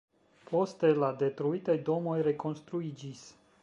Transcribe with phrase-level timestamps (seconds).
[0.51, 3.27] Poste la detruitaj domoj rekonstruiĝis.